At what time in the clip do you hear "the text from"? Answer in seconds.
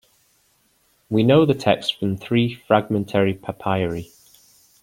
1.45-2.17